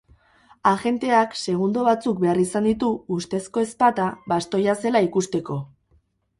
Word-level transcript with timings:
Agenteak 0.69 1.37
segundo 1.41 1.83
batzuk 1.89 2.23
behar 2.25 2.41
izan 2.45 2.67
ditu, 2.71 2.91
ustezko 3.19 3.65
ezpata 3.69 4.09
bastoia 4.35 4.79
zela 4.85 5.07
ikusteko. 5.13 5.63